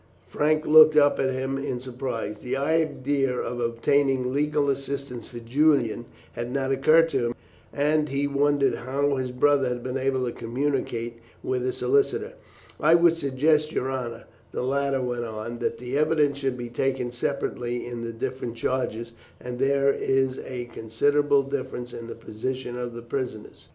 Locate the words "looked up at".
0.65-1.29